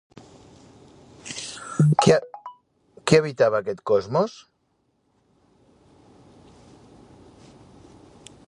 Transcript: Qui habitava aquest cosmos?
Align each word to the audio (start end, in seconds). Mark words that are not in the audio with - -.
Qui 2.05 2.15
habitava 3.19 3.61
aquest 3.65 3.85
cosmos? 3.91 4.39